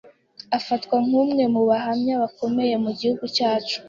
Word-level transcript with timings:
Afatwa 0.57 0.95
nk'umwe 1.05 1.43
mu 1.53 1.61
bahanga 1.69 2.11
bakomeye 2.23 2.75
mu 2.83 2.91
gihugu 2.99 3.25
cyacu. 3.35 3.77